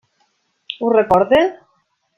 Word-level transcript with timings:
Ho 0.79 0.91
recorden? 0.95 1.55